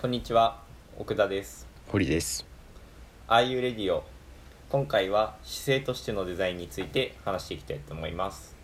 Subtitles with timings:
[0.00, 0.62] こんにちは
[0.98, 1.68] 奥田です。
[1.88, 2.46] 堀です。
[3.28, 4.00] Are You Radio
[4.70, 8.56] 今回は姿勢としてのデザインについて話していきたいと思います。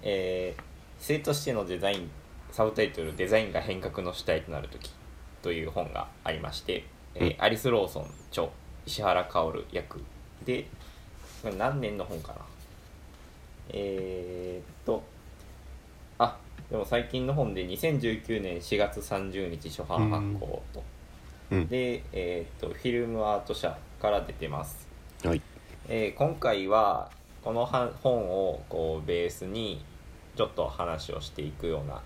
[0.00, 0.62] えー
[1.02, 2.10] 姿勢としてのデザイン
[2.50, 4.90] サブタイトル「デザインが変革の主体となるとき」
[5.42, 6.84] という本がありまして、
[7.14, 7.42] えーうん。
[7.42, 8.48] アリス・ローソン著
[8.86, 10.00] 石原薫役
[10.44, 10.66] で
[11.58, 12.38] 何年の本かな
[13.70, 15.02] えー、っと
[16.18, 16.36] あ
[16.70, 20.82] でも最近の本で2019年4月30日初版発行と、
[21.50, 21.68] うん。
[21.68, 24.86] で、えーっとフィルムアート社から出てます
[25.24, 25.42] はい。
[25.88, 27.10] えー今回は
[27.42, 29.82] このは本をこうベースに
[30.36, 32.00] ちょっと話をしていくような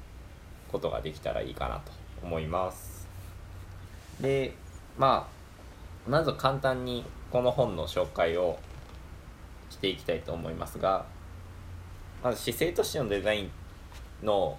[0.70, 3.06] ことができたらいいかなと思います
[4.20, 4.54] で
[4.96, 5.33] まあ
[6.08, 8.58] まず簡単にこの本の紹介を
[9.70, 11.06] していきたいと思いますが
[12.22, 13.50] まず姿勢としてのデザイン
[14.22, 14.58] の、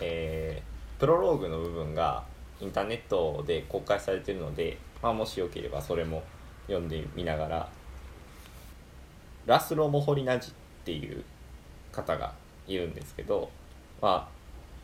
[0.00, 2.22] えープロローグの部分が
[2.60, 6.22] インターネットで公開されているので、まあ、もしよければそれも
[6.68, 7.68] 読んでみながら
[9.46, 10.54] ラスロ・モホリナジっ
[10.84, 11.24] ていう
[11.90, 12.34] 方が
[12.68, 13.50] いるんですけど、
[14.00, 14.28] まあ、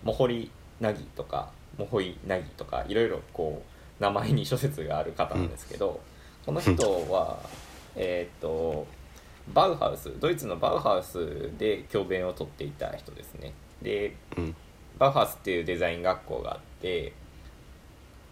[0.02, 6.00] モホリナギとかモホイナギとかいろいろこう名前に諸説がある方なんですけど、
[6.44, 6.72] この人
[7.10, 7.38] は
[7.96, 8.86] えーっと
[9.52, 14.54] バウハウスドイツのバウハウスで教鞭をとっていた人ですねでうん。
[14.98, 17.12] バウハウスっていうデザイン学校があって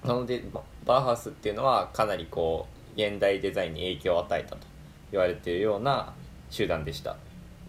[0.05, 4.67] なのでババウハウスっていうのはかなりこう現代デザインに影響を与えたと
[5.11, 6.13] 言われているような
[6.51, 7.17] 集団でした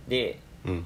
[0.08, 0.86] でうん。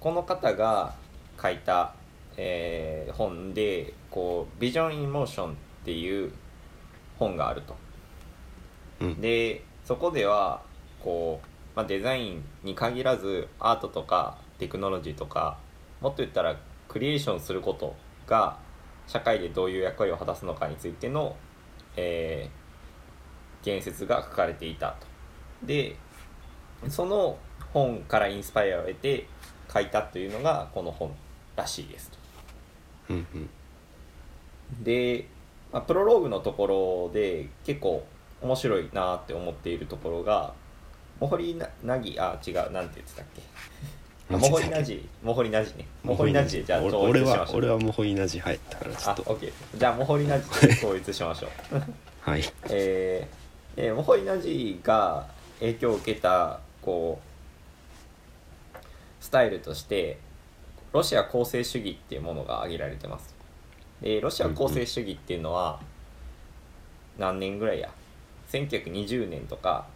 [0.00, 0.94] この方が
[1.40, 1.94] 書いた、
[2.36, 6.32] えー本でこう「ビジョン・イン・モーション」っていう
[7.18, 7.76] 本があると
[9.00, 9.20] うん。
[9.20, 10.62] でそこでは
[11.02, 15.58] こう、まあ、デザインに限らずアートとかテクノロジーとか
[16.00, 16.56] もっと言ったら
[16.88, 17.94] クリエーションすること
[18.26, 18.58] が
[19.06, 21.36] 社会でどういう役割を果たすのかについての、
[21.96, 22.64] えー
[23.64, 25.06] 言説が書かれていたと。
[25.64, 25.96] で
[26.88, 27.38] その
[27.72, 29.26] 本からインスパイアを得て
[29.72, 31.12] 書いたというのがこの本
[31.56, 32.18] らしいですと。
[33.10, 33.26] うん。
[33.34, 34.84] うん。
[34.84, 35.26] で、
[35.74, 38.06] まあ、プロローグのところで結構
[38.40, 40.54] 面白いなって思っているところが
[41.20, 43.42] モホリナナギあ違うなんて言ってたっけ？
[44.34, 45.86] あモホリナジモホリナジね。
[46.04, 47.56] モホリナジでじゃあ俺統俺は一しましょう。
[47.58, 49.22] 俺はモホリナジはいだからちょあっと。
[49.26, 51.82] オッケーじゃあモホリナジで統一しましょう。
[52.20, 52.42] はい。
[52.70, 55.26] えーえーモホリナジが
[55.58, 57.20] 影響を受けたこ
[58.74, 58.78] う
[59.20, 60.18] スタイルとして
[60.92, 63.33] ロシア構成主義っていうものが挙げられてます
[64.04, 65.80] でロシア構成主義っていうのは
[67.18, 67.90] 何年ぐらいや
[68.52, 69.86] ？1920年とか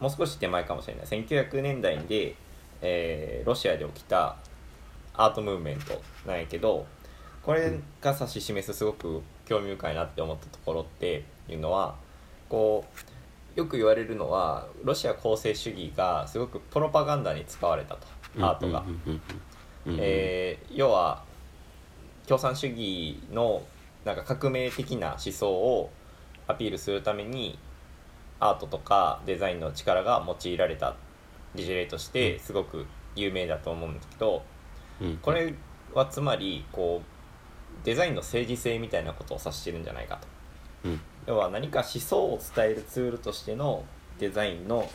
[0.00, 1.06] もう少し手前かもしれない。
[1.06, 2.34] 1900年代で、
[2.80, 4.36] えーロシアで起きた
[5.14, 6.84] アートムーブメントなんやけど
[7.44, 11.94] これが指し示すすごく興味深いなって思ったところっていうのは
[12.48, 12.84] こ
[13.56, 18.06] うよく言われるのはロシア構成主義がすごくプロパガンダに使われたと
[18.40, 18.82] アートが。
[19.86, 21.22] えー要は
[22.26, 23.62] 共産主義の
[24.04, 25.90] なんか革命的な思想を
[26.46, 27.58] アピールするために
[28.40, 30.96] アートとかデザインの力が用いられた
[31.54, 34.42] 事例としてすごく有名だと思うんですけど
[35.00, 35.18] うん。
[35.18, 35.54] これ
[35.94, 40.18] はつまりこうデザインの政治性みたいなことを指してるんじゃないか
[40.84, 40.88] と。
[40.88, 41.00] うん。
[41.26, 43.84] 要は何か思想を伝えるツールとしての
[44.18, 44.88] デザインの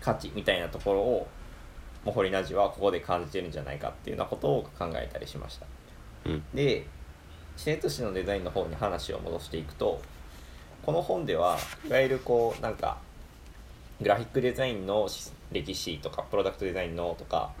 [0.00, 1.26] 価値みたいなところを
[2.04, 5.73] モホリナジはここで感じてるんじゃないかっていうようなことを考えたりしましたうん。
[6.54, 6.86] で
[7.56, 10.00] 生徒史のデザインの方に話を戻していくと
[10.84, 12.98] この本ではいわゆるこうなんか
[14.00, 15.08] グラフィックデザインの
[15.52, 17.52] 歴史とかプロダクトデザインのとか、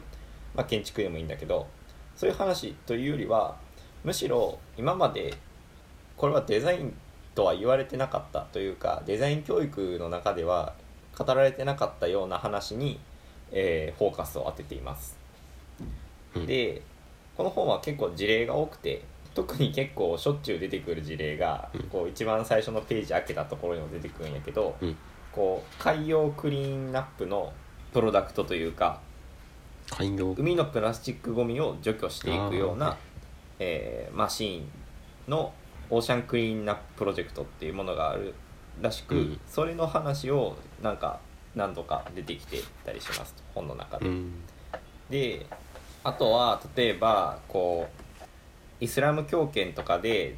[0.54, 1.68] まあ、建築でもいいんだけど
[2.16, 3.56] そういう話というよりは
[4.02, 5.34] むしろ今まで
[6.16, 6.94] これはデザイン
[7.34, 10.74] とは言われてなかったというかデザイン教育の中では
[11.16, 12.98] 語られてなかったような話に、
[13.52, 15.16] えーフォーカスを当てています。
[16.34, 16.82] うんで
[17.36, 19.02] この本は結構事例が多くて
[19.34, 24.96] 特に結構しょっちゅう出てくる事例が、うんこう一番最初のページ開けたところにも出てくるんやけど、うん
[25.32, 27.52] こう海洋クリーンナップの
[27.92, 29.00] プロダクトというか
[29.90, 30.32] 海洋。
[30.38, 32.96] 海のプラスチックごみを除去していくようあーな、
[33.58, 34.64] えーマシーン
[35.28, 35.52] の
[35.90, 38.32] オーシャンクリーンナッププロジェクトっていうものがある
[38.80, 41.18] らしく、うんそれの話をなんか
[41.56, 44.06] 何度か出てきてたりしますと本の中で。
[44.06, 44.32] うん。
[45.10, 45.46] で
[46.04, 50.36] あとは例えばこうイスラム教圏とかで、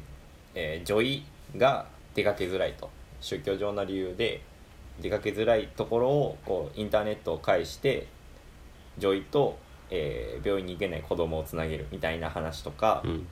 [0.55, 1.25] えー女医
[1.57, 2.89] が出かけづらいと。
[3.19, 4.41] 宗教上の理由で、
[5.01, 8.07] 出かけづらいところをこうインターネットを介して
[8.97, 9.57] 女医と、
[9.89, 13.27] えー病院に行けない子供をつなげるみたいな話とか、うん。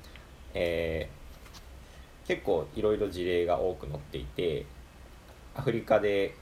[0.54, 4.66] えー結構いろいろ事例が多く載っていて
[5.56, 6.34] アフリカで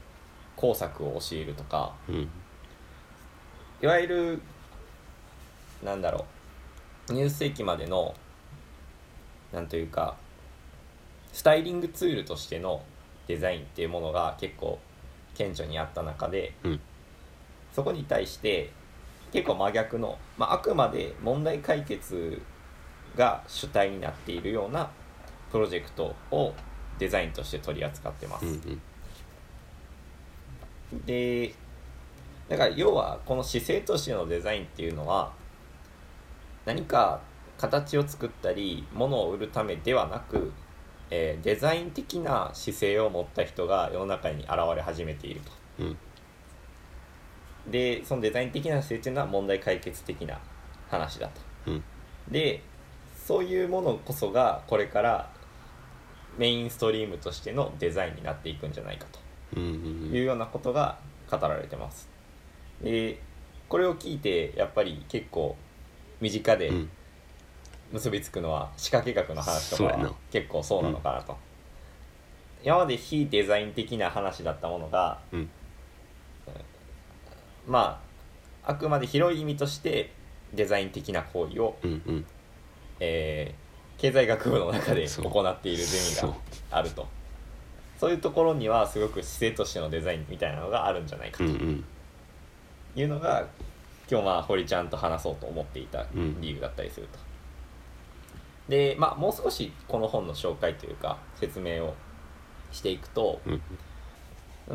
[0.56, 2.28] 工作を教えるとかうん。
[3.82, 4.42] いわゆる
[5.84, 6.24] なんだろ
[7.08, 7.12] う。
[7.12, 8.14] 20世紀までの
[9.52, 10.16] なんというか
[11.32, 12.82] スタイリングツールとしての
[13.26, 14.78] デザインっていうものが結構
[15.34, 16.80] 顕著にあった中でうん。
[17.74, 18.70] そこに対して
[19.32, 22.40] 結構真逆の、まあ、あくまで問題解決
[23.16, 24.88] が主体になっているような
[25.50, 26.54] プロジェクトを
[27.00, 28.46] デザインとして取り扱ってます。
[28.46, 28.52] うん
[30.92, 31.04] うん。
[31.04, 31.52] で
[32.48, 35.32] だから要はこの姿勢としてのデザインっていうのは
[36.64, 37.20] 何か
[37.58, 40.52] 形を作ったり物を売るためではなく、
[41.10, 45.52] えーデザイン的な姿勢を持った人が世の中に現れ始めていると。
[45.80, 45.96] うん
[47.70, 50.38] でそのデザイン的な姿勢っていうのは問題解決的な
[50.90, 51.40] 話だと。
[51.68, 51.84] うん
[52.30, 52.62] で
[53.16, 55.30] そういうものこそがこれから
[56.36, 59.20] メインストリームとしてのデザインになっていくんじゃないかと。
[59.60, 60.98] いうようなことが
[61.30, 62.08] 語られてます。
[62.82, 63.18] で
[63.68, 65.56] これを聞いてやっぱり結構
[66.20, 66.90] 身近でうん。
[67.92, 70.12] 結びつくのは仕掛け学の話とかはそうやな。
[70.32, 71.36] 結構そうなのかなと。
[72.64, 75.50] 今まで非デザイン的な話だったものがうん。
[77.66, 78.00] ま
[78.64, 80.10] ああくまで広い意味として
[80.54, 82.26] デザイン的な行為を、うんうん。
[83.00, 83.64] えー
[83.96, 85.30] 経済学部の中でそう。
[85.30, 86.30] 行っているゼミそう。
[86.30, 86.36] が
[86.72, 87.06] あると。
[88.00, 91.84] そういうところにはすごく姿勢としてのデザインみたいなのがあるんじゃないかとうんうん。
[92.96, 93.46] いうのが
[94.10, 97.18] 今日まあ堀ちゃんと話そうと思っていたうん理由だったりすると。
[98.68, 101.94] でまあもう少しこの本の紹介というか説明を
[102.72, 103.60] していくと、うん。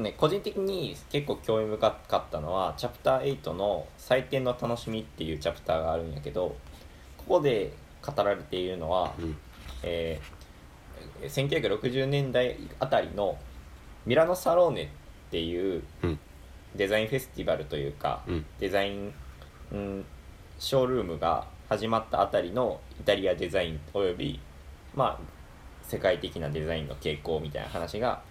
[0.03, 6.55] ね、個人的に結構興味深かったのはチャプター8の「採点の楽しみ」っていうチャプターがあるんやけど
[7.17, 7.73] ここで
[8.05, 9.37] 語られているのは、うん。
[9.81, 10.39] えー
[11.21, 13.37] 1960年代あたりの
[14.05, 14.87] ミラノサローネっ
[15.31, 16.19] ていううん
[16.75, 18.45] デザインフェスティバルというか、うん。
[18.59, 19.13] デザイン、
[19.71, 20.05] うん、
[20.59, 24.39] ショールームが始まったあたりのイタリアデザインおよび
[24.95, 25.19] まあ
[25.83, 28.21] 世界的なデザインの傾向みたいな話が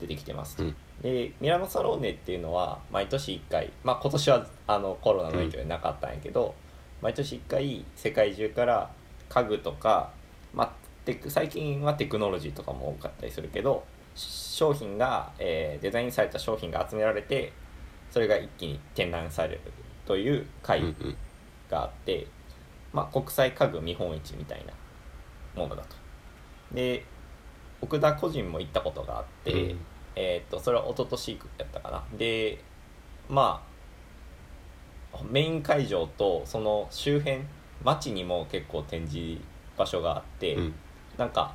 [0.00, 0.76] 出てきてます、うん。
[1.00, 6.54] でミラノサローネっていうのは毎年1回まあ今年はあのコロナの影響でなかったんやけど、
[7.00, 8.90] 毎年1回世界中から
[9.28, 10.10] 家具とか、
[10.52, 10.72] まあ、
[11.04, 17.52] テク最近はテクノロジーとかも多かったりするけど商品が、えーデザインされた商品が集められて
[18.12, 19.60] それが一気に展覧される
[20.06, 21.16] という会うんうん。
[21.70, 22.26] があって、
[22.92, 24.72] まあ、国際家具見本市みたいな
[25.60, 25.96] ものだと。
[26.72, 27.04] で
[27.80, 29.78] 奥田個人も行ったことがあって、うん。
[30.14, 32.04] えーっとそれは一昨年やったかな。
[32.18, 32.62] で
[33.30, 33.64] ま
[35.14, 37.40] あメイン会場とその周辺
[37.82, 39.40] 街にも結構展示
[39.78, 40.74] 場所があって、うん。
[41.16, 41.54] なんか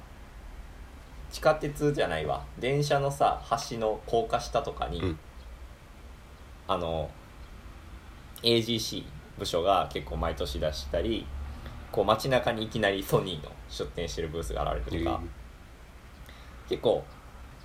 [1.31, 2.43] 地下鉄じゃないわ。
[2.57, 3.39] 電車のさ
[3.69, 5.19] 橋の高架下とかに、うん
[6.67, 7.09] あの
[8.43, 9.03] AGC
[9.37, 11.25] 部署が結構毎年出したり
[11.91, 15.21] こう街中にいきなりソニーの出店してるブースが現れるとか、
[16.69, 17.03] 結構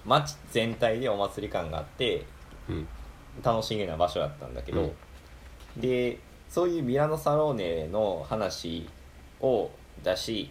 [0.05, 2.25] 街全体でお祭り感があって
[2.69, 2.89] うん。
[3.43, 4.93] 楽しげな場所だったんだけど、
[5.77, 6.19] で
[6.51, 8.87] そういうミラノサローネの話
[9.41, 9.71] を
[10.05, 10.51] 出し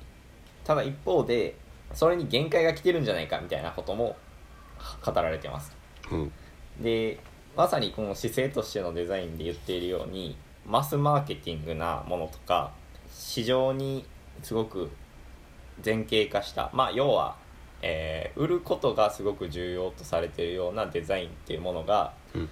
[0.63, 1.55] ただ一方で
[1.93, 4.17] それに限界が来てるんじゃないかみたいなことも
[5.05, 5.75] 語られてます。
[6.11, 6.31] うん。
[6.81, 7.19] で
[7.55, 12.71] まさにこの姿勢としてのデザインで言っているようにマスマーケティングなものとか
[13.11, 14.05] 市場に
[14.41, 14.89] すごく
[15.83, 17.35] 前傾化したまあ要は、
[17.81, 22.49] えー売ることがすごく重要とされているようなデザインっていうものが、うん。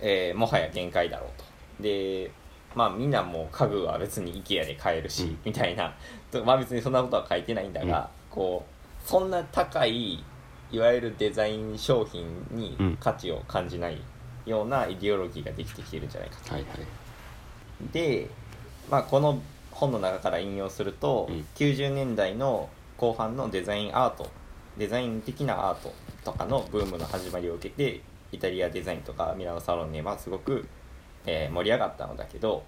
[0.00, 1.44] えーもはや限界だろうと。
[1.82, 2.30] で
[2.74, 5.38] まあみんなもう家具は別に IKEA で買えるし、うん。
[5.44, 5.94] みたいな。
[6.30, 8.64] とまあ別にそんなことは書いてないんだが、こ
[9.04, 10.24] うそんな高い
[10.72, 12.96] いわゆるデザイン商品にうん。
[12.98, 14.00] 価値を感じない
[14.46, 16.54] ようなイデオロギーができてきてるんじゃないかと。
[16.54, 17.92] はいはい。
[17.92, 18.28] で、
[18.90, 21.46] まあ、この本の中から引用すると、うん。
[21.54, 24.30] 90年代の後半のデザインアート
[24.78, 25.92] デザイン的なアート
[26.24, 28.00] とかのブームの始まりを受けて
[28.30, 30.66] イタリアデザインとかミラノサロンネはすごく、
[31.26, 32.62] えー盛り上がったのだけど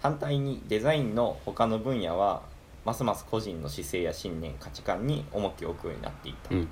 [0.00, 2.42] 反対にデザインの他の分野は
[2.84, 6.68] ますます個人の姿勢や信念価値観に重きを置くようになっていった、うん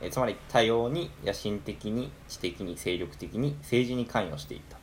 [0.00, 4.78] えーつまり多様に野心的に知的に精力的に政治に関与していった。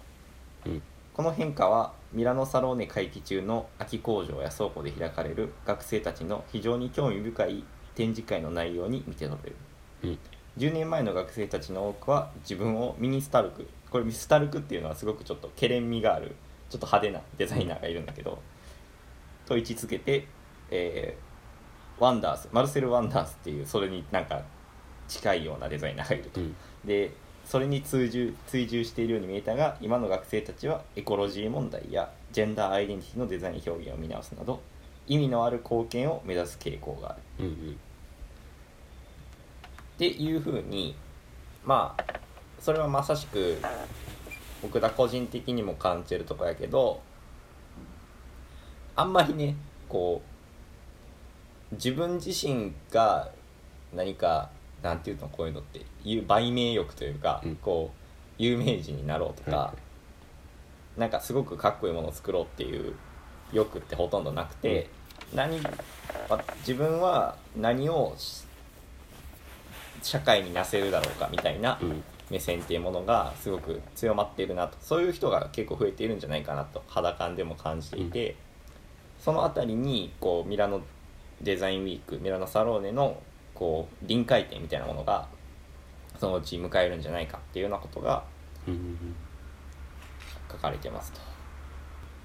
[0.69, 0.81] うん。
[1.13, 7.63] この変化はミラノサローネ会期中の空き工場や倉庫で開かれる学生たちの非常に興味深い
[7.95, 9.55] 展示会の内容に見て取れる。
[10.03, 10.19] うん。
[10.57, 16.35] 10年前の学生たちの多くは自分をミニスタルクこれミスタルクっていうのはすごくちょっとけれん味がある
[16.69, 18.39] ちょっと派手なデザイナーがいるんだけど
[19.45, 20.27] と位置づけて、
[20.71, 21.27] えー
[21.99, 24.43] ワンダースマルセル・ワンダースっていうそれになんか
[25.07, 26.41] 近いようなデザイナーがいると。
[26.41, 26.55] うん。
[26.85, 27.11] で
[27.45, 34.61] それに追従追従しているように見えたが今の学生たちはエコロジー問題やジェンダーアイデンティティのデザイン表現を見直すなど
[35.07, 37.45] 意味のある貢献を目指す傾向がある。
[37.45, 37.71] うんうん。
[37.71, 37.75] っ
[39.97, 40.95] ていうふうに
[41.65, 42.03] まあ
[42.59, 43.57] それはまさしく
[44.61, 47.01] 僕ら個人的にも感じるとこやけど
[48.95, 49.55] あんまりね
[49.87, 50.21] こ
[51.71, 53.31] う自分自身が
[53.93, 54.49] 何か
[54.81, 57.55] なんていうのこういうのっていう売名欲というか、うん。
[57.57, 57.97] こう
[58.37, 59.73] 有名人になろうとか、は
[60.97, 62.93] なんかすごくかっこいいものを作ろうっていう
[63.51, 64.89] 欲ってほとんどなくて、
[65.33, 65.59] 何
[66.29, 68.45] わ自分は何をし
[70.03, 72.03] 社会になせるだろうかみたいなうん。
[72.29, 74.77] 目線っていうものがすごく強まっているなと。
[74.81, 78.35] そういう人が結構増えているんじゃないかなと肌感でも感じていて、
[79.17, 80.81] その辺りにこうミラノ
[81.41, 83.21] デザインウィークミラノサローネの
[83.57, 85.27] こう臨界点みたいなものが
[86.19, 88.23] そのうち迎えるんじゃないかっていうようなことが
[90.51, 91.19] 書かれてますと。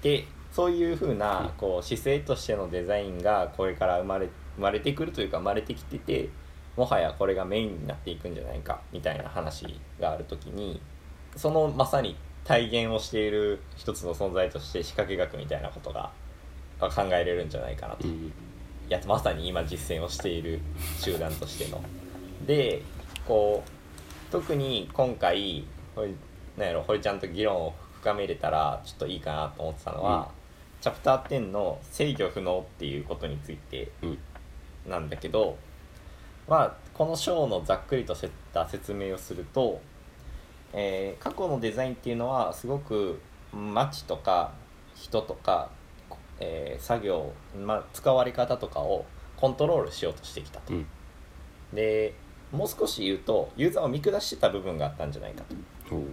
[0.01, 6.29] でそういうふうなこう姿勢としてのデザインがこれから生まれ生まれてくるというか生まれてきてて
[6.77, 10.79] もはやこれがメインになっていくんじゃないかみたいな話がある時に
[11.35, 16.11] そのまさに体現をしている一つの存在として仕掛け学みたいなことが
[16.79, 18.07] が考えれるんじゃないかなと
[18.89, 20.59] やまさに今実践をしている
[20.99, 21.81] 集団としての。
[22.45, 22.81] で
[23.27, 25.65] こう特に今回
[26.57, 30.43] なんやろ堀ちゃんと議論を深めれたらちょっといいかなと思ってたのは、うん
[30.83, 34.17] チャプター10の「制御不能」っていうことについてうん
[34.85, 35.55] なんだけど
[36.45, 39.79] まあこの章のざっくりとした説明をすると、
[40.73, 43.21] えー過去のデザインっていうのはすごく
[43.53, 44.51] 街とか
[44.93, 45.69] 人とか、
[46.43, 49.05] えー作業、まあ、使われ方とかを
[49.37, 50.73] コントロールしようとしてきたと。
[50.73, 50.85] うん。
[51.73, 52.13] で
[52.51, 55.43] もう少し言うとユーザーを見下してた部分があったんじゃないか
[55.89, 55.95] と。
[55.95, 56.03] おう。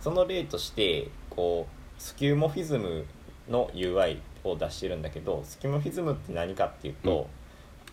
[0.00, 3.06] その例としてこうスキューモフィズム
[3.48, 7.28] の UI を出してるんだけどスキューモフィズムって何かっていうと、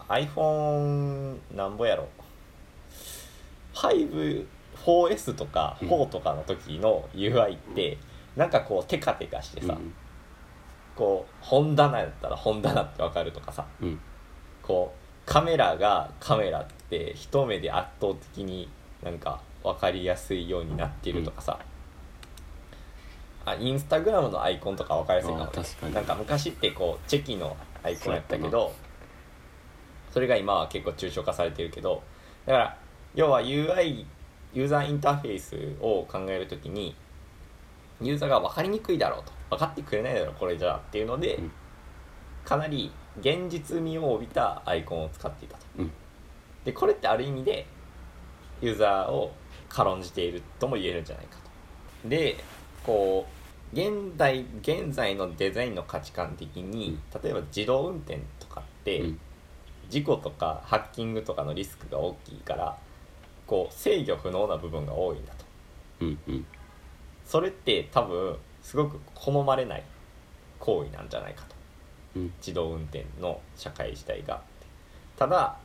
[0.08, 2.08] iPhone なんぼやろ。
[3.74, 5.90] 54S とかうん。
[5.90, 7.98] 4とかの時の UI って
[8.36, 9.94] なんかこうテカテカしてさ、うん
[10.98, 13.66] こう本棚やったら本棚ってわかるとかさ。
[13.82, 14.00] うん。
[14.62, 18.70] こうカメラがカメラって一目で圧倒的に
[19.04, 21.60] なんか分かりやすいようになってるとかさ、
[23.46, 25.52] あインスタグラムのアイコンとか分かりやすいかもね。
[25.52, 25.94] かに。
[25.94, 28.74] なんか昔ってこうチェキのアイコンやったけど
[30.12, 32.04] それが今は結構抽象化されてるけど
[32.46, 32.78] だから
[33.16, 34.06] 要は UI
[34.54, 36.96] ユーザーインターフェースを考えるときに
[38.02, 41.52] ユーザーが分かりにくいだろうと分かってくれないだろうこれじゃあっていうので、うん。
[42.44, 45.66] かなり現実味を帯びたアイコンを使っていたと。
[45.80, 45.92] うん。
[46.64, 47.66] でこれってある意味で
[48.62, 49.34] ユーザーを
[49.70, 51.38] 軽んじているとも言えるんじゃないか
[52.04, 52.10] と。
[52.10, 52.38] で
[52.84, 53.28] こ
[53.74, 59.20] う現代現在のデザインの価値観的に例えば自動運転とかって、うん。
[59.90, 62.78] 事故とかハッキングとかのリスクが大きいから
[63.46, 65.46] こう制御不能な部分が多いんだと。
[66.02, 66.46] うんうん。
[67.26, 69.84] それって多分すごく好まれない
[70.60, 71.56] 行為なんじゃないかと。
[72.18, 72.34] うん。
[72.40, 74.42] 自動運転の社会自体が。
[75.16, 75.58] ただ、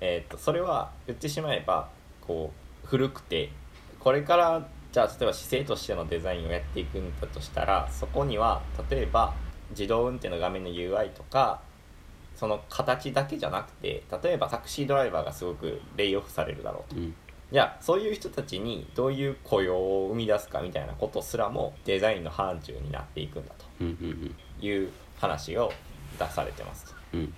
[0.00, 1.88] えー、とそれは言ってしまえば
[2.20, 2.52] こ
[2.84, 3.50] う古くて
[4.00, 9.34] これからじゃあ例えば姿勢としてのデザインをやっていくんだとしたらそこには例えば
[9.70, 11.62] 自動運転の画面の UI とか
[12.34, 17.00] その形だけじゃなくて例えばタクシードライバーがすごくレイオフされるだろうと。
[17.00, 17.14] うん
[17.52, 23.84] じゃあそういう人たちにどういう雇用を生み出すかみたいなことすらもデザインの範疇になっていくんだと
[24.64, 25.70] いう話を
[26.18, 26.86] 出されてます。
[26.86, 27.34] とうん。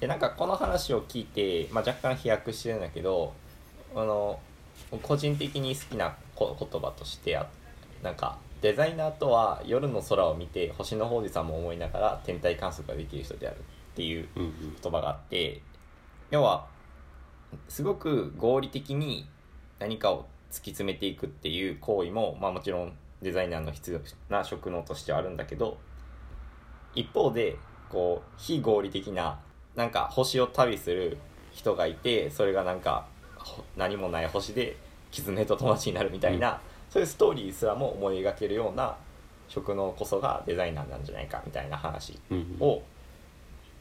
[0.00, 3.32] でなんかこの話を聞いて、まあ、若干飛躍してるんだけど
[3.94, 4.40] あの
[5.02, 7.46] 個人的に好きなこ言葉としてあ
[8.02, 13.62] なんかデザイナーとは夜の空を見て星の王子様を思いながら天体観測ができる人であるっ
[13.94, 14.28] ていう
[14.82, 15.60] 言葉があって
[16.30, 16.66] 要は
[17.68, 19.26] すごく合理的に
[19.78, 22.92] 何かを突き詰めていくっていう行為も、まあ、もちろん
[23.22, 25.78] デザイナーの必要な職能としてはあるんだけど
[26.94, 27.56] 一方で
[27.88, 29.38] こう非合理的な
[29.76, 31.18] なんか星を旅する
[31.52, 34.76] 人がいてそれがなんかほ何もない星で
[35.10, 38.94] 絆と友達になるみたいな、そういうストーリーすらも思い描けるような
[39.48, 42.82] 職能こそがデザイナーなんじゃないかみたいな話うんを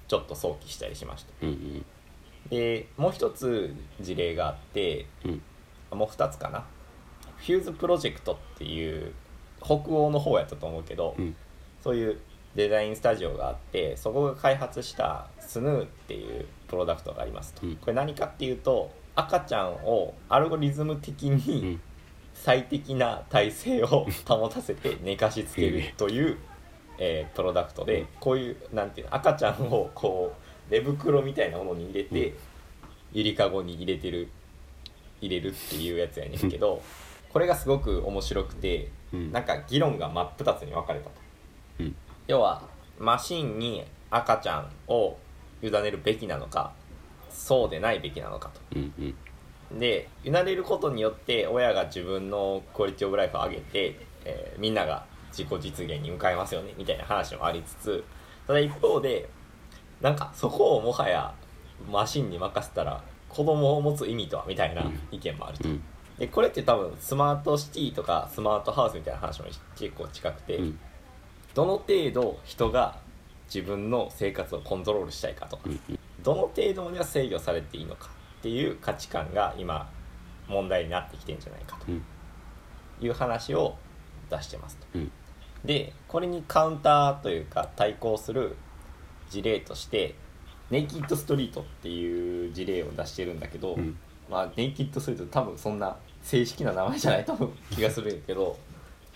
[0.07, 1.33] ちょっと想起したりしました。
[1.43, 1.85] うんうん
[2.50, 5.41] でもう一つ事例があってうん。
[5.98, 6.65] もう2つかな。
[7.38, 9.13] フューズプロジェクトっていう
[9.62, 11.36] 北欧の方やったと思うけど、うん。
[11.84, 12.19] そういう
[12.55, 17.75] デザインスタジオがあってそこが開発したスヌーっていうプロダクトがありますと、うん。
[17.77, 21.81] これ何かっていうと赤ちゃんをアルゴリズム的うにん。
[22.34, 26.38] 最適な体勢を 保たせて寝かしつけるという、
[26.98, 32.33] えープロダクトでこういうなんていうの赤ちゃんをこう寝袋みたいなものに入れて、うん。
[33.11, 34.29] ゆりかごに入れてる
[35.19, 36.81] 入れるっていうやつやねんけど
[37.33, 39.31] これがすごく面白くてうん。
[39.31, 41.11] なんか議論が真っ二つに分かれたと。
[41.79, 41.95] うん。
[42.27, 42.63] 要は
[42.99, 45.17] マシンに赤ちゃんを
[45.61, 46.73] 委ねるべきなのか
[47.29, 48.61] そうでないべきなのかと。
[48.75, 48.93] うん
[49.71, 49.79] うん。
[49.79, 58.03] で委ねることによって親が自分のクオリティオブライフを上げて、えーみんなが自己実現に向かいますよねみたいな話もありつつ
[58.47, 59.29] ただ一方で
[60.01, 61.33] なんかそこをもはや
[61.91, 65.69] マシンに任せたら子供を持つ意味とはみたいな意見もあると。
[65.69, 65.83] うん。
[66.17, 70.79] でこれって多分スマートシティとかスマートハウスみたいな話も結構近くて、うん。
[71.53, 72.97] どの程度人が
[73.53, 75.57] 自分の生活をコントロールしたいかと。
[75.57, 75.79] か、うん。
[76.23, 79.89] どの程度までは制御されていいのかっていう価値観が今
[80.47, 82.03] 問題になってきてんじゃないかうん。
[82.99, 83.77] という話を
[84.29, 84.87] 出してますと。
[84.95, 85.11] うん。
[85.63, 88.55] でこれにカウンターというか対抗する
[89.29, 90.15] 事例として
[90.69, 93.98] ネイキッドストリートっていう事例を出してるんだけど、うん。
[94.29, 98.57] まあネイキッドストリート多分そんな正式な名前じゃないと思う気がするんやけど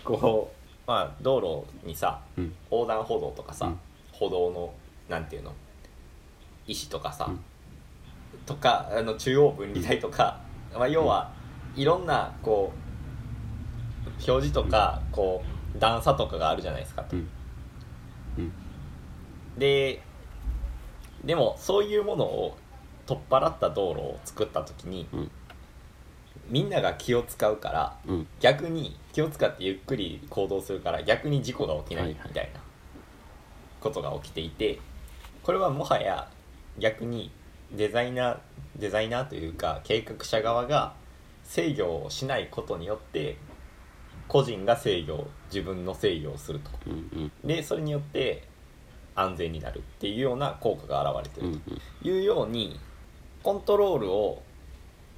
[0.04, 0.52] こ
[0.88, 2.54] うまあ道路にさうん。
[2.72, 3.80] 横断歩道とかさ、うん。
[4.12, 4.74] 歩道の
[5.10, 5.54] なんていうの
[6.66, 7.40] 石とかさ、うん。
[8.46, 10.42] とかあの中央分離帯とか、
[10.74, 11.32] まあ、要は
[11.76, 15.44] いろんなこう表示とかこ
[15.76, 17.16] う段差とかがあるじゃないですかと。
[17.16, 17.28] うん。
[18.40, 18.54] うん
[19.58, 20.02] で
[21.24, 22.58] でもそういうものを
[23.06, 25.32] 取っ払った道路を作った時にうん。
[26.50, 28.28] みんなが気を使うからうん。
[28.40, 32.60] 逆に気を使ってゆっくり行動するから逆に事故が起きないみたいな
[33.80, 34.80] ことが起きていて
[35.44, 36.30] これはもはや
[36.80, 37.32] 逆に
[37.72, 38.38] デザイナー
[38.78, 40.94] デザイナーというか計画者側が
[41.44, 43.38] 制御をしないことによって
[44.28, 46.72] 個人が制御自分の制御をすると。
[46.88, 47.32] うんうん。
[47.48, 48.48] でそれによって
[49.16, 51.62] 安全になるっていうような効果が現れてうんる
[52.02, 52.80] というように
[53.44, 54.42] コントロールを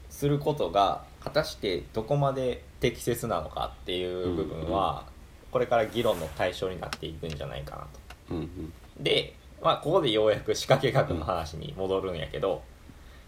[0.10, 5.06] することが果たしてどこまで適切なのかっていう部分は
[5.52, 7.88] これから議論の対象になっていくんじゃないかなと。
[8.32, 8.74] うんうん。
[9.00, 12.62] で、まあ、ここでようやく仕掛け学の話に戻るんやけど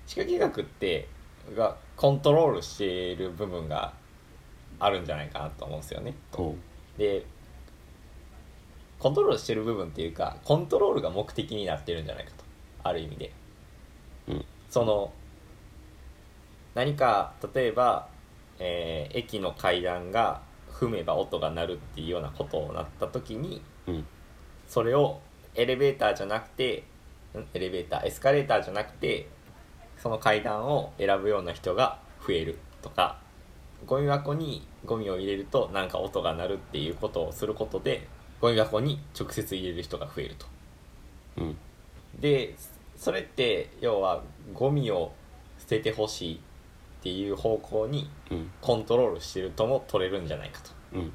[0.06, 1.08] 仕掛け学って
[1.56, 3.94] がコントロールしている部分が
[4.80, 6.14] あるんじゃないかなと思うんですよね。
[6.32, 6.56] ほ
[6.98, 7.26] で
[9.00, 12.44] コントロールしてる部分っていうかコントロールが目的になってるんじゃないかと。
[12.84, 13.32] ある意味で。
[14.28, 14.46] ううん。
[14.70, 15.14] その
[16.76, 18.08] 何か例えば、
[18.60, 24.06] えー駅の階段が踏めば音が鳴るっていうようなことをなった時にうん。
[24.68, 25.20] それを
[25.56, 26.84] エレベーターじゃなくて
[27.36, 29.28] んエレベーターエスカレーターじゃなくて
[29.98, 33.20] その階段を選ぶような人が増えるとか
[33.86, 38.08] ゴミ箱にゴミを入れるとなんか音が鳴るっていうことをすることで
[38.40, 40.46] ゴミ箱に直接入れる人が増えると。
[41.38, 41.58] うん
[42.20, 42.56] で
[42.96, 44.24] それって要は
[44.54, 45.12] ゴミを
[45.60, 46.40] 捨ててほしいっ
[47.04, 50.72] ていう方向にうんコントロールしてるとも取れるんじゃないかと。
[50.94, 51.12] うん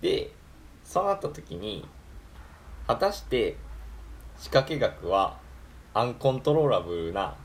[0.00, 0.32] で
[0.84, 1.86] そうなった時に
[2.86, 3.56] 果たして
[4.36, 5.38] 仕掛け学は
[5.94, 7.36] アンコントローラブルな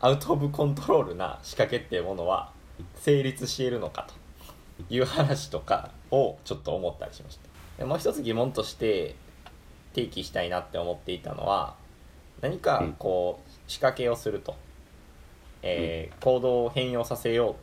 [0.00, 2.50] アウト・オブ・コントロールな仕掛けっていうものは
[2.96, 4.14] 成立しているのかと
[4.90, 7.48] いう話とかをちょっと思ったりしました。
[7.78, 9.14] でもう一つ疑問として
[9.94, 11.74] 提起したいなって思っていたのは
[12.40, 14.56] 何かこう仕掛けをすると、
[15.62, 17.56] えー行動を変容させよ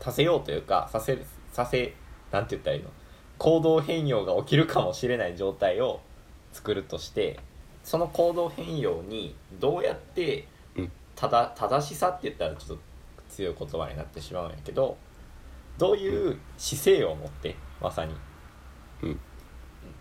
[0.00, 1.94] うさせようというかさせるさせ
[2.32, 2.90] なんて言ったらいいの？
[3.38, 6.00] 行動変容が起きるかもしれない状態を
[6.52, 7.40] 作るとして
[7.82, 10.46] その行動変容にどうやって
[10.76, 10.92] うん。
[11.16, 12.82] ただ正しさって言ったらちょっと
[13.28, 14.96] 強い言葉になってしまうんやけど
[15.80, 18.14] どういう姿勢を持ってまさに
[19.02, 19.20] うん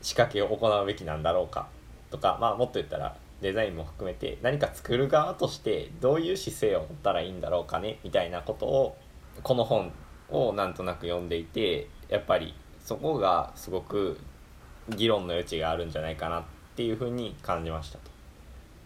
[0.02, 1.68] 仕掛けを行うべきなんだろうか
[2.12, 8.98] とか、まあ、もっと言ったらデザインも含めて何か作る側としてどういう姿勢を持ったらいいんだろうかねみたいなことを
[9.42, 9.94] この本
[10.30, 14.20] をなんとなく読んでいてやっぱりそこがすごく
[14.90, 16.44] 議論の余地があるんじゃないかなっ
[16.76, 18.12] ていうふうに感じましたと。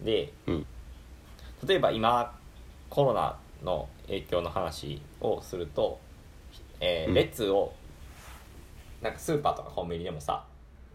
[0.02, 0.66] でうん
[1.66, 2.38] 例えば今
[2.88, 5.98] コロナの影響の話をすると、
[6.80, 7.14] えーうん。
[7.14, 7.72] 列を
[9.02, 10.44] なんかスーパーとかコンビニでもさ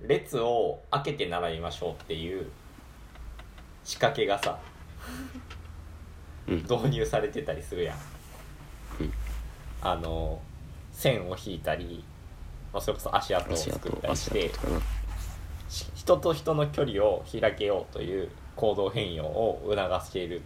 [0.01, 2.49] 列を開けて並びましょうっていう
[3.83, 4.59] 仕掛けがさ
[6.47, 6.55] うん。
[6.63, 7.97] 導入されてたりするやん、
[9.01, 9.13] うん。
[9.81, 10.39] あの
[10.91, 12.03] 線を引いたり、
[12.73, 14.51] まあ、それこそ足跡を足作ったりして
[15.95, 20.41] 人と人の距離を開けようという行動変容を促している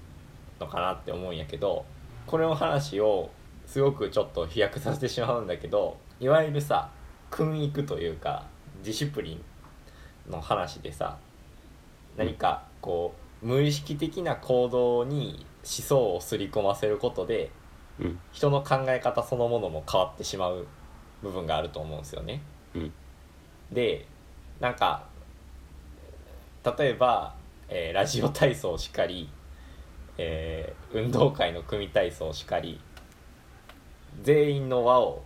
[0.60, 1.86] のかなって思うんやけど
[2.28, 3.32] これの話を
[3.74, 6.92] すごくちょっと飛躍させてしまうんだけどいわゆるさ
[7.32, 8.46] 訓育というか
[8.84, 9.40] ディシプリ
[10.28, 11.18] ンの話でさ
[12.16, 17.50] 何かこう無意識的な行動に思想をすり込ませることで
[18.00, 20.68] うん人の考え方そのものも変わってしまう
[21.24, 22.44] 部分があると思うんですよね。
[22.76, 22.94] うん
[23.72, 24.06] で
[24.60, 25.08] なんか
[26.78, 27.34] 例えば、
[27.70, 29.32] えーラジオ体操しかり、
[30.20, 32.80] えー運動会の組体操しかり
[34.22, 35.24] 全員の輪を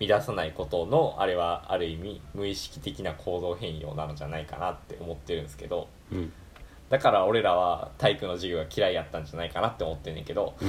[0.00, 6.32] 乱さないことのあれはある意味無意識的な行動変容なのじゃないかなって思ってるんですけどうん。
[6.88, 10.54] だから俺らは体育の授業が嫌いやったんじゃないかなって思ってんねんけど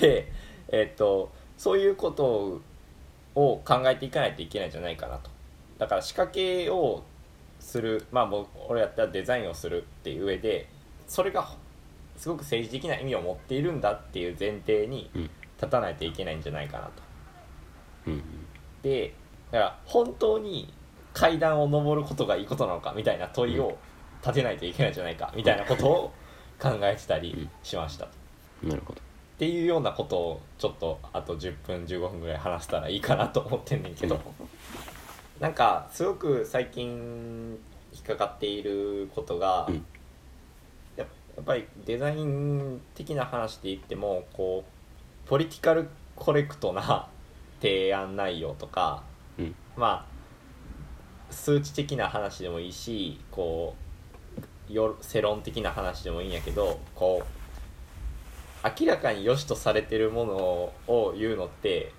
[0.00, 0.32] で
[0.68, 2.60] えっとそういうこと
[3.34, 5.30] を考えていかないといけないんじゃないかなと。
[5.78, 7.02] だから仕掛けを
[7.60, 10.66] するまあもう俺やったらデザインをするっていう上で
[11.06, 11.48] それが
[12.20, 15.30] すごく政治的な意味を持っているんだっていう前提にうん。
[15.60, 16.92] 立たないといけないんじゃないかなと。
[18.06, 18.22] うん
[18.82, 19.12] で
[19.52, 20.72] だから本当に
[21.12, 23.76] 階段を上ることがいいことなのかみたいな問いを
[24.22, 26.12] 立てないといけないんじゃないかみたいなことを
[26.58, 28.08] 考えてたりしました、っ
[28.62, 29.00] なるほど。
[29.38, 34.18] ていうようなことをちょっとあと10分15分ぐらい話したらいいかなと思ってんねんけど、
[35.40, 37.58] なんかすごく最近
[37.92, 39.84] 引っかかっていることが、うん
[41.36, 47.08] ややっぱりデザイン的な話で言ってもこうポリティカルコレクトな
[47.60, 49.02] 提案内容とか
[49.38, 53.74] うんまあ数値的な話でもいいしこ
[54.68, 57.40] うよ世論的な話でもいいんやけどこう
[58.80, 60.34] 明らかに良しとされてるもの
[60.86, 61.92] を言うのって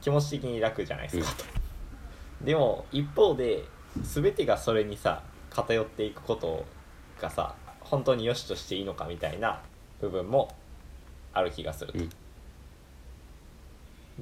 [0.00, 2.44] 気持ち的に楽じゃないですかと。
[2.44, 3.64] でも一方で
[4.02, 6.64] 全てがそれにさ偏っていくこと
[7.20, 7.54] がさ
[7.90, 9.60] 本当に良しとしていいのかみたいな
[10.00, 10.54] 部分も
[11.32, 11.98] ある気がすると。
[11.98, 12.10] うん。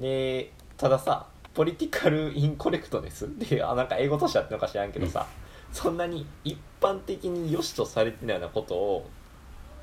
[0.01, 5.25] でたださポリティカル・インコレクトネスっていうあなんか英語としてあってるのか知らんけどさ、
[5.71, 9.09] そんなに一般的に良しとされてるようなことを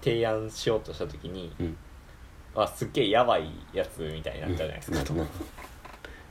[0.02, 1.76] 提案しようとした時に、うん。
[2.54, 5.14] あすっげえやばいやつみたいになっちゃうじゃないですか、と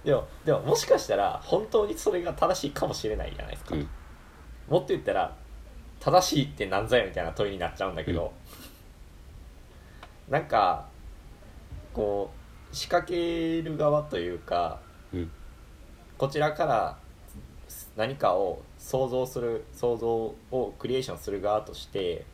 [0.06, 3.88] でもでももしかしたら本当にそれが正しいかもしれないじゃないですか、うん。
[4.70, 5.36] もっと言ったら
[6.02, 8.34] 正しいって何ぞやみたいな問いになっちゃうんだけど、
[10.30, 10.88] なんか
[11.94, 12.32] こ
[12.72, 14.80] う仕掛ける側というか
[15.14, 15.32] うん
[16.18, 16.98] こちらから
[17.96, 22.26] 何かを想像する想像をクリエーションする側として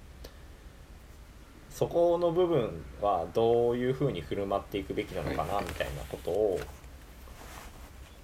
[1.69, 6.60] そこの部分はどういうふうに振る舞っていくべきなのかなみたいなことを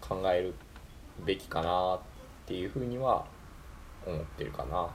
[0.01, 0.53] 考える
[1.25, 1.99] べきかなっ
[2.45, 3.25] ていうふうには
[4.05, 4.89] 思ってるかな。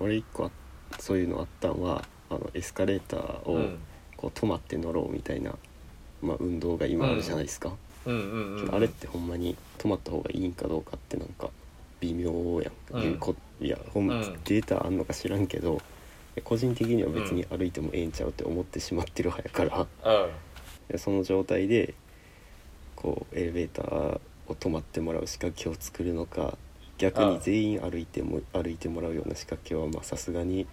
[0.00, 0.50] 俺一個あ
[0.98, 3.78] そういうのあったんはあのエスカレーターをうん。
[4.16, 5.52] こう止まって乗ろうみたいな、
[6.22, 7.72] まあ、運動が今あるじゃないですか、
[8.06, 8.14] うん。
[8.14, 11.50] うんうん、あれってほんまに止まった方がいいんかどうかってなんか
[12.00, 12.30] 微妙
[12.62, 14.20] やん、うんいうこいやほん、うん。
[14.44, 15.82] データあんのか知らんけど
[16.44, 20.30] 個人的には別に歩いてもええんちゃうって思ってしまってる派やから、うん。
[20.88, 21.92] でその状態で
[22.94, 26.56] こうエレベーターを止まってもらう仕掛けを作るのか
[26.98, 30.66] 逆に全員歩いても歩いてもらうような仕掛けはまあさすがに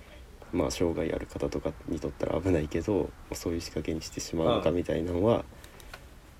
[0.51, 4.75] まあ障害ある方とかにとったら危ないけどそういう仕掛けにしてしまうのかうん。
[4.75, 5.43] みたいなのは、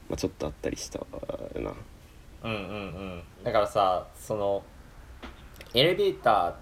[0.09, 1.73] まあ、ちょっとあったりしたな。
[2.43, 3.23] うんうんうん。
[3.43, 4.63] だからさその
[5.73, 6.55] エレベータ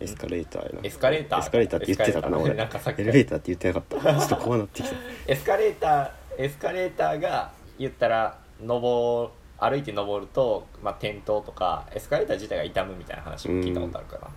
[0.00, 0.80] エスカレーターやな。
[0.80, 1.40] ーエスカレーター？
[1.40, 2.54] エスカレーターって言ってたかなエスカレーター？
[2.54, 2.54] 俺。
[2.54, 3.02] なんかさっき。
[3.02, 3.82] エレベーターって言ってなかっ
[4.14, 4.20] た。
[4.26, 4.96] ちょっと怖なってきた。
[5.26, 9.30] エスカレーターエスカレーターが言ったら登
[9.64, 14.28] 歩いて登ると、まあ、転倒とかエスカレーター自体が傷むみたいな話も聞いたことあるかな、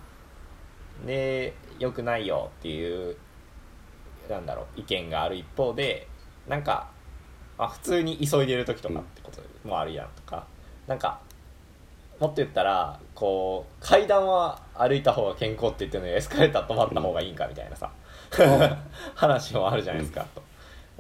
[1.05, 3.17] で良くないよっていう
[4.29, 6.07] なんだろう意見がある一方で
[6.47, 6.89] なんか、
[7.57, 10.45] まあ、普通に急いでる時とかってこともあるやんとか、
[10.87, 11.19] なんか
[12.19, 17.91] もっと言ったらこう階段は歩いた方が健康って言ってるのにエスカレーター止まった方がいいんかみたいなさ、
[19.13, 20.41] 話もあるじゃないですか、と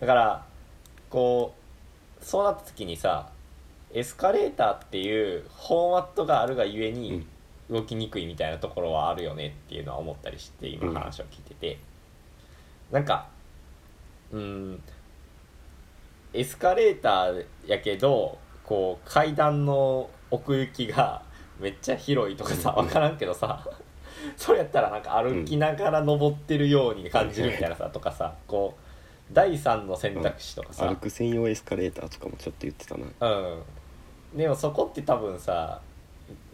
[0.01, 0.45] だから
[1.09, 1.55] こ
[2.21, 3.29] うそうなった時にさ
[3.93, 7.25] エスカレーターっていうフォーマットがあるがゆえに
[7.69, 11.79] 動きにくいみたいなところはあるよねっていうのは思ったりして今うん話を聞いてて、
[12.91, 13.27] なんか
[14.31, 14.81] うん
[16.33, 21.21] エスカレーターやけどこう階段の奥行きが
[21.59, 22.85] めっちゃ広いとかさうん。
[22.85, 23.65] 分からんけどさ
[24.35, 33.05] それやったらなんか歩きながら登ってるように感じるみたいなさ、とかさこう第3の選択肢とかさ、歩く専用エスカレーターとかもちょっと言ってたな。
[33.05, 33.63] うん
[34.35, 35.81] でもそこって多分さ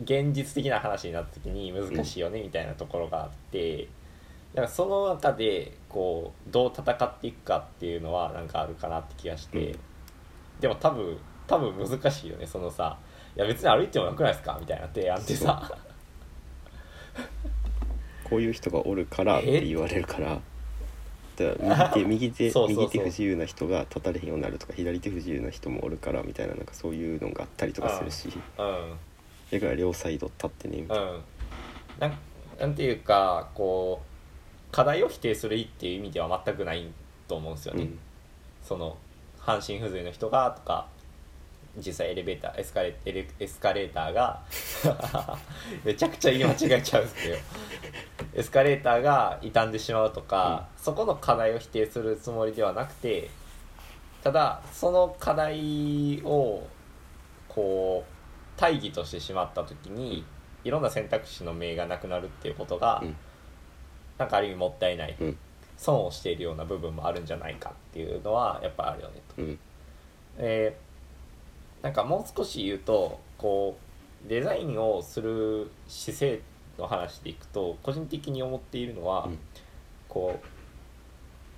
[0.03, 3.87] 現実的な話になった時に難しいよねみたいなところがあって、
[4.53, 9.79] だからその中でこうどう戦っていくかっていうのはなんかあるかなって気がして、うん。
[10.59, 12.45] でも多分多分難しいよね。
[12.45, 12.97] そのさ
[13.35, 15.77] 「いや別に歩いてもよくないですか?」みたいな提案ってさ。
[18.23, 20.39] こういう人がおるからって言われるから
[21.35, 22.85] だから右手 右手そうそうそう。
[22.85, 28.29] 右手不自由な人が立たれへんようになるとか左手不自由な人もおるからみたいななんかそういうのがあったりとかするし。
[28.57, 28.97] うん。
[29.51, 31.21] だから両サイド立ってねみたいな、うん。
[31.99, 32.17] なん
[32.59, 36.87] なんていうかこう課題を否定するっていう意味では全くない
[37.27, 37.99] と思うんですよね、うん。
[38.63, 38.97] その
[39.39, 40.87] 半身不随の人がとか
[41.77, 44.41] 実際エレベーターエスカレエレエスカレーターが
[45.83, 47.37] めちゃくちゃ言い間違えちゃうんですけど。
[48.35, 53.29] エスカレーターが傷んでしまうとか、そこの課題を否定するつもりではなくて
[54.23, 56.65] ただその課題を
[57.47, 60.25] こう大義としてしまった時に
[60.63, 63.15] いろんな選択肢の名がなくなるっていうことが、うん。
[64.17, 65.37] なんかある意味もったいない、うん。
[65.77, 69.41] 損をしているような部分もあるんじゃないかっていうのはやっぱあるよねと。
[69.41, 69.59] うん。
[70.37, 70.92] えー
[71.83, 73.77] なんかもう少し言うとこ
[74.25, 76.41] うデザインをする姿勢
[76.79, 79.37] の話でいくと個人的に思っているのは、うん。
[80.09, 80.39] こ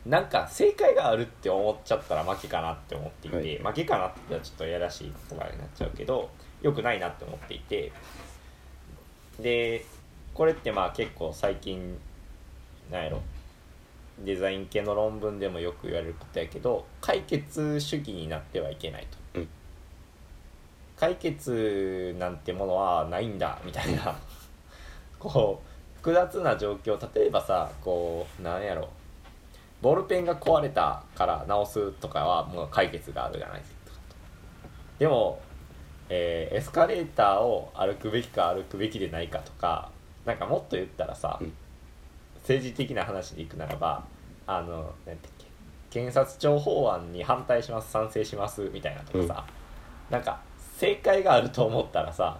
[0.06, 3.58] うなんか正解があるって思っちゃったら負けかなって思っていて、はい。
[3.58, 6.30] 負けかなって言ったらちょっとやらしい言葉になっちゃうけど
[6.62, 7.92] 良くないなって思っていて
[9.40, 9.86] で
[10.34, 11.98] これってまあ結構最近
[12.92, 13.22] なんやろ
[14.24, 19.25] デザイン系の論文でもよく言われることやけど解決主義になってはいけないと、うん
[20.98, 24.16] 解決なんてものはないんだみたいな。
[25.20, 28.90] こう複雑な状況例えばさこうなんやろ。
[29.82, 33.92] ボールペンが壊れたから直すとかはもう解決があるじゃないですか。
[34.98, 35.40] でも、
[36.10, 39.90] えーエスカレーターを歩くべきか歩くべきでないかとか
[40.26, 41.54] なんかもっと言ったらさ、うん。
[42.46, 44.04] 政治的な話でいくならば
[44.46, 45.46] あの何だっけ
[45.90, 49.46] 検察庁法案に反対します賛成しますみたいなとかさ、
[50.10, 50.40] なんか
[50.78, 52.40] 正解があると思ったらさ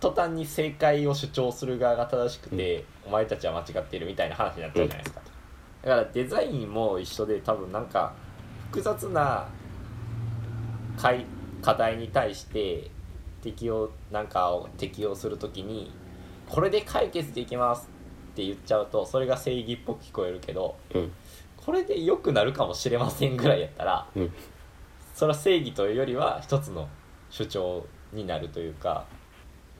[0.00, 5.20] 途端に正解を主張する側が正しくて、お前たちは間違っているみたいな話になっちゃうじゃないですか、
[5.82, 8.12] だからデザインも一緒で多分なんか
[8.70, 9.46] 複雑な
[10.96, 11.12] 課
[11.62, 12.90] 課題に対して
[13.42, 15.92] 適用なんかを適用するときに
[16.48, 17.88] これで解決できます
[18.32, 21.12] って言っちゃうとそれが正義っぽく聞こえるけどうん。
[21.56, 24.32] これで良くなるかもしれませんぐらいやったらうん。
[25.14, 26.88] それは正義というよりは一つの
[27.32, 29.06] 主張になるというか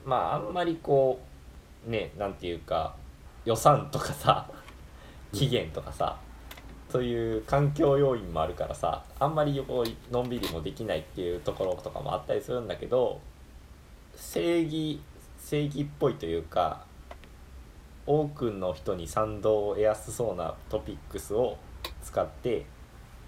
[0.05, 1.21] まああんまりこ
[1.87, 2.97] うねなんていうか
[3.45, 4.51] 予算とかさ
[5.33, 6.19] 期限とかさ
[6.91, 13.21] そういう環境要因もあるからさあんまりこうのんびりもできないっていうところとかもあったりするんだけど
[14.17, 15.01] 正義
[15.39, 16.85] 正義っぽいというか
[18.07, 21.59] 多くの人に賛同を得やすそうなトピックスを
[22.03, 22.65] 使って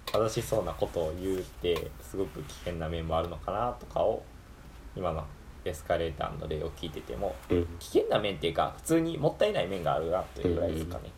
[0.05, 4.23] 正しそうなことを言うってすごく危険な面もあるのかなとかを
[4.95, 5.23] 今の
[5.65, 7.65] エスカレーターの例を聞いててもうん。
[7.79, 11.11] 危険な面っていうか普通にもったいない面があるなというぐらいですかね。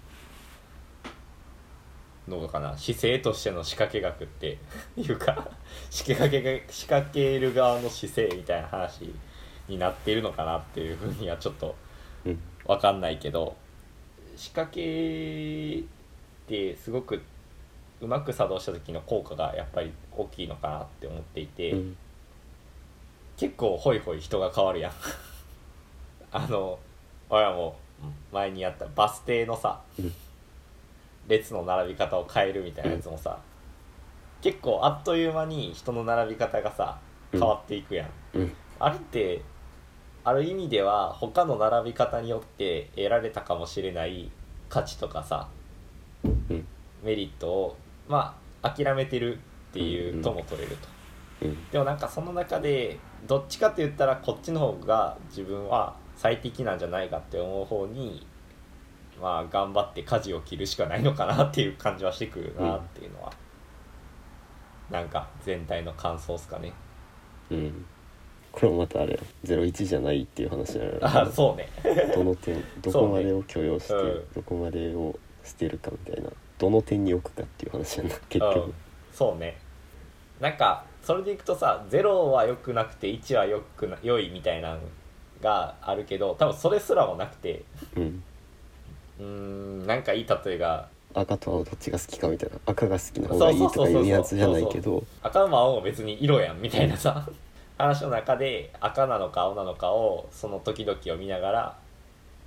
[2.28, 2.78] どうかな？
[2.78, 4.58] 姿勢としての仕掛け学って
[4.98, 5.50] いうか
[5.90, 9.14] 仕掛けが仕掛ける側の姿勢みたいな話
[9.68, 11.76] になっているのかなっていうふうにはちょっと
[12.26, 12.40] うん。
[12.66, 13.56] わかんないけど
[14.36, 15.84] 仕掛けっ
[16.48, 17.22] てすごく
[18.00, 21.98] うまく作動した時の効果がやっぱり大きいのかなって思っていて、うん。
[23.38, 24.92] 結構ホイホイ人が変わるやん。
[26.32, 26.80] あの
[27.30, 27.78] 俺らも
[28.32, 30.14] 前にやったバス停のさ、うん。
[31.28, 33.40] 列の並び方を変えるみたいなやつもさ、
[34.42, 37.00] 結構あっという間に人の並び方がさ
[37.32, 38.54] 変わっていくやん、うん。
[38.80, 39.42] あれって
[40.24, 44.30] ある意味では他の並び方によって得られたかもしれない
[44.70, 45.50] 価値とかさ
[46.24, 46.68] うん。
[47.04, 47.78] メリットを
[48.08, 49.40] まあ諦めてるっ
[49.74, 50.20] ていうん。
[50.20, 50.88] うとも取れると、
[51.44, 51.70] うん。
[51.72, 58.26] でもなんかその中でどっちかって言ったらこっちの方が自分は最適なんじゃないかって思う方に
[59.22, 63.32] まあ頑張って舵を切るしかないのかなっていう感じはしてくるなっていうのは、
[64.90, 66.74] なんか全体の感想ですかね。
[67.52, 67.86] うん。
[68.52, 71.70] これもまたあれ01じゃないっていう話になるあそうね。
[72.16, 74.24] どの点どこまでを許容して、うん。
[74.34, 78.54] どこまでを捨てるかみたいなどの点に置くかっていう話やな結うん。
[78.54, 78.74] 局、
[79.14, 79.58] そうね。
[80.40, 84.82] なんかそれでいくとさ0は良くなくて1は良くな良いみたいなの
[85.42, 87.64] があるけど多分それすらもなくて
[87.96, 88.24] うん。
[89.20, 92.58] うーんなんかいい例えが赤と青どっちが好きかみたいな。
[92.66, 95.04] 赤が好きな方がいいとかいうやつじゃないけど。
[95.24, 97.28] 赤も青も別に色やんみたいなさ
[97.78, 101.78] 話の中で赤なのか青なのかをその時々を見ながら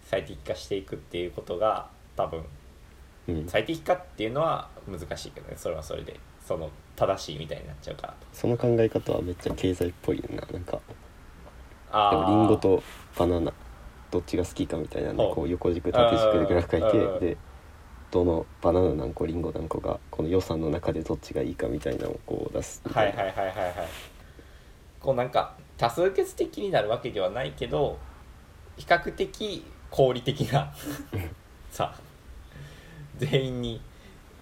[0.04, 2.44] 最適化していくっていうことが多分
[3.34, 5.54] うん、最適化っていうのは難しいけどね。
[5.56, 8.14] それはそれでその正しいみたいになっちゃうから。
[8.32, 10.42] その考え方はめっちゃ経済っぽいよな。
[10.52, 10.80] なんか
[11.90, 12.10] あー。
[12.10, 12.82] でもリンゴと
[13.18, 13.52] バナナ
[14.10, 15.34] どっちが好きかみたいなんでほう。
[15.34, 17.36] こう横軸縦軸でグラフ書いうんてで
[18.10, 23.22] どのバナナ何個リンゴ何個がこの予算の中でどっちがいいかみたいなのをこう出すみたはいいな。
[23.22, 23.74] はいはいはいはい
[24.98, 27.98] こうなんか多数決的になるわけではないけど
[28.76, 30.72] 比較的合理的な。
[31.70, 31.94] さ
[33.20, 33.80] 全員に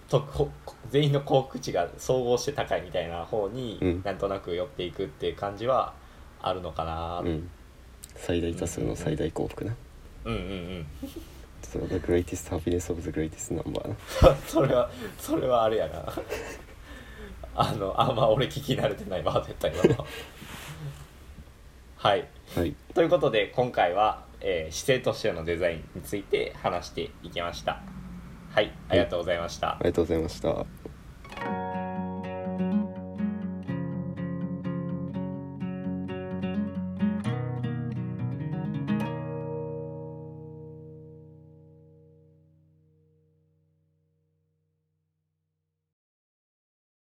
[0.09, 0.49] とこ
[0.89, 4.01] 全員の幸福値が総合して高いみたいな方にうん。
[4.03, 5.93] なんとなく寄っていくっていう感じは
[6.41, 7.49] あるのかな、うん。
[8.15, 9.75] 最大多数の最大幸福な。
[10.25, 10.85] うん、うんうん。
[11.61, 13.95] そう The greatest happiness of the greatest number な。
[14.47, 14.89] それは
[15.19, 16.05] それはあれやな。
[17.55, 20.05] あのあんま俺聞き慣れてないワードやったけど。
[21.97, 22.27] はい。
[22.55, 22.73] はい。
[22.93, 27.81] ということで今回は、えー姿勢としてのデザインについて話していきました
[28.49, 31.68] はいありがとうございました、ありがとうございました。